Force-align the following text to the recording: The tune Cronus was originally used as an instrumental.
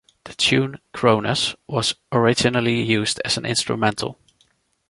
The 0.23 0.33
tune 0.33 0.79
Cronus 0.95 1.53
was 1.67 1.93
originally 2.11 2.81
used 2.81 3.21
as 3.23 3.37
an 3.37 3.45
instrumental. 3.45 4.19